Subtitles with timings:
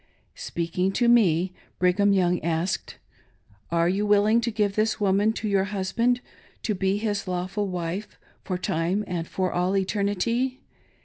[0.33, 2.97] Speaking to me, Brigham Young asked:
[3.69, 6.21] "Are you willing to give this woman to your husband
[6.63, 10.59] to be his lawful wife for time and for all eternity